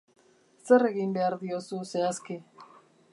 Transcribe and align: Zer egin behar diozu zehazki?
Zer 0.69 0.85
egin 0.87 1.13
behar 1.19 1.37
diozu 1.43 1.83
zehazki? 1.93 2.43